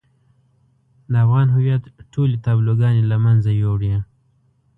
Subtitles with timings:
[1.11, 3.93] د افغان هويت ټولې تابلوګانې له منځه يوړې.